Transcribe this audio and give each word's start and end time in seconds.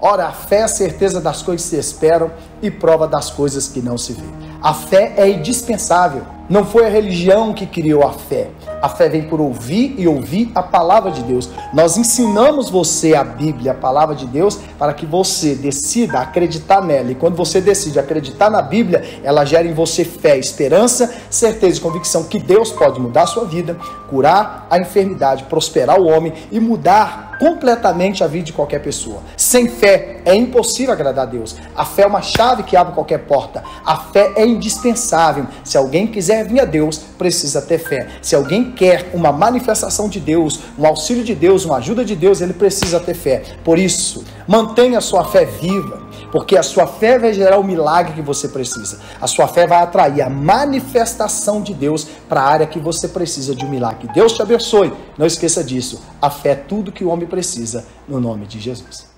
Ora, 0.00 0.28
a 0.28 0.32
fé 0.32 0.58
é 0.58 0.62
a 0.62 0.68
certeza 0.68 1.20
das 1.20 1.42
coisas 1.42 1.68
que 1.68 1.74
se 1.74 1.80
esperam 1.80 2.30
e 2.62 2.70
prova 2.70 3.08
das 3.08 3.30
coisas 3.30 3.66
que 3.66 3.80
não 3.80 3.98
se 3.98 4.12
vê. 4.12 4.26
A 4.62 4.72
fé 4.72 5.14
é 5.16 5.28
indispensável. 5.28 6.22
Não 6.48 6.64
foi 6.64 6.86
a 6.86 6.88
religião 6.88 7.52
que 7.52 7.66
criou 7.66 8.06
a 8.06 8.12
fé. 8.12 8.48
A 8.80 8.88
fé 8.88 9.08
vem 9.08 9.28
por 9.28 9.40
ouvir 9.40 9.96
e 9.98 10.06
ouvir 10.08 10.50
a 10.54 10.62
palavra 10.62 11.10
de 11.10 11.22
Deus. 11.22 11.50
Nós 11.74 11.96
ensinamos 11.96 12.70
você 12.70 13.14
a 13.14 13.24
Bíblia, 13.24 13.72
a 13.72 13.74
palavra 13.74 14.14
de 14.14 14.24
Deus, 14.24 14.58
para 14.78 14.94
que 14.94 15.04
você 15.04 15.54
decida 15.54 16.20
acreditar 16.20 16.80
nela. 16.80 17.10
E 17.10 17.14
quando 17.14 17.36
você 17.36 17.60
decide 17.60 17.98
acreditar 17.98 18.48
na 18.48 18.62
Bíblia, 18.62 19.20
ela 19.22 19.44
gera 19.44 19.66
em 19.66 19.74
você 19.74 20.04
fé, 20.04 20.38
esperança, 20.38 21.12
certeza 21.28 21.78
e 21.78 21.82
convicção 21.82 22.24
que 22.24 22.38
Deus 22.38 22.70
pode 22.70 23.00
mudar 23.00 23.24
a 23.24 23.26
sua 23.26 23.44
vida, 23.44 23.76
curar 24.08 24.66
a 24.70 24.78
enfermidade, 24.78 25.44
prosperar 25.44 26.00
o 26.00 26.06
homem 26.06 26.32
e 26.50 26.58
mudar 26.58 27.27
completamente 27.38 28.24
a 28.24 28.26
vida 28.26 28.46
de 28.46 28.52
qualquer 28.52 28.80
pessoa. 28.80 29.22
Sem 29.36 29.68
fé 29.68 30.20
é 30.24 30.34
impossível 30.34 30.92
agradar 30.92 31.26
a 31.26 31.30
Deus. 31.30 31.56
A 31.74 31.84
fé 31.84 32.02
é 32.02 32.06
uma 32.06 32.22
chave 32.22 32.62
que 32.62 32.76
abre 32.76 32.94
qualquer 32.94 33.18
porta. 33.18 33.62
A 33.84 33.96
fé 33.96 34.32
é 34.36 34.46
indispensável. 34.46 35.46
Se 35.64 35.76
alguém 35.76 36.06
quiser 36.06 36.46
vir 36.46 36.60
a 36.60 36.64
Deus, 36.64 36.98
precisa 36.98 37.62
ter 37.62 37.78
fé. 37.78 38.08
Se 38.20 38.34
alguém 38.34 38.72
quer 38.72 39.10
uma 39.14 39.32
manifestação 39.32 40.08
de 40.08 40.20
Deus, 40.20 40.60
um 40.78 40.86
auxílio 40.86 41.24
de 41.24 41.34
Deus, 41.34 41.64
uma 41.64 41.76
ajuda 41.76 42.04
de 42.04 42.16
Deus, 42.16 42.40
ele 42.40 42.52
precisa 42.52 43.00
ter 43.00 43.14
fé. 43.14 43.42
Por 43.64 43.78
isso, 43.78 44.24
mantenha 44.46 45.00
sua 45.00 45.24
fé 45.24 45.44
viva, 45.44 46.07
porque 46.30 46.56
a 46.56 46.62
sua 46.62 46.86
fé 46.86 47.18
vai 47.18 47.32
gerar 47.32 47.58
o 47.58 47.64
milagre 47.64 48.14
que 48.14 48.22
você 48.22 48.48
precisa. 48.48 49.00
A 49.20 49.26
sua 49.26 49.48
fé 49.48 49.66
vai 49.66 49.82
atrair 49.82 50.22
a 50.22 50.30
manifestação 50.30 51.62
de 51.62 51.74
Deus 51.74 52.04
para 52.28 52.40
a 52.40 52.44
área 52.44 52.66
que 52.66 52.78
você 52.78 53.08
precisa 53.08 53.54
de 53.54 53.64
um 53.64 53.70
milagre. 53.70 54.08
Deus 54.12 54.32
te 54.32 54.42
abençoe. 54.42 54.92
Não 55.16 55.26
esqueça 55.26 55.64
disso. 55.64 56.02
A 56.20 56.30
fé 56.30 56.50
é 56.50 56.54
tudo 56.54 56.92
que 56.92 57.04
o 57.04 57.08
homem 57.08 57.26
precisa, 57.26 57.84
no 58.06 58.20
nome 58.20 58.46
de 58.46 58.58
Jesus. 58.58 59.17